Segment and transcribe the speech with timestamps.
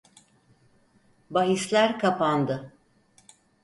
[1.29, 2.73] Bahisler kapandı.